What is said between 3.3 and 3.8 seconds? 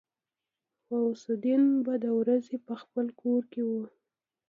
کې و.